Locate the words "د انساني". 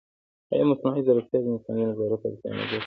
1.43-1.83